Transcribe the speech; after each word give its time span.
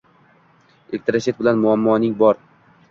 Elektroset 0.95 1.39
bilan 1.43 1.63
muammoing 1.67 2.19
bor 2.25 2.43